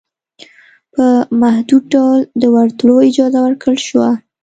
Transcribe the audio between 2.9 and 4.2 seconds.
اجازه ورکړل شوه